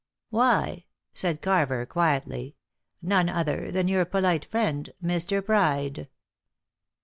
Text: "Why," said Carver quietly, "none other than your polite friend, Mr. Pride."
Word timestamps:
"Why," 0.31 0.85
said 1.13 1.43
Carver 1.43 1.85
quietly, 1.85 2.55
"none 3.03 3.29
other 3.29 3.69
than 3.71 3.87
your 3.87 4.03
polite 4.03 4.45
friend, 4.45 4.89
Mr. 4.99 5.45
Pride." 5.45 6.07